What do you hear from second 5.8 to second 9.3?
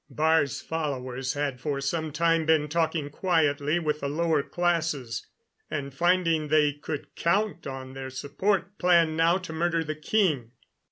finding they could count on their support, planned